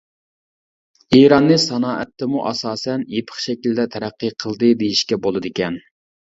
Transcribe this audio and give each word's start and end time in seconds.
ئىراننى 1.17 1.57
سانائەتتىمۇ 1.63 2.41
ئاساسەن 2.53 3.03
يېپىق 3.17 3.43
شەكىلدە 3.45 3.87
تەرەققىي 3.97 4.35
قىلدى 4.45 4.73
دېيىشكە 4.81 5.21
بولىدىكەن. 5.29 5.81